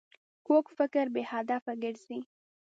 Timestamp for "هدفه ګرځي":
1.31-2.19